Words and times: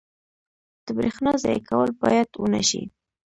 •د 0.85 0.87
برېښنا 0.97 1.31
ضایع 1.43 1.61
کول 1.69 1.89
باید 2.03 2.29
ونه 2.41 2.61
شي. 2.69 2.83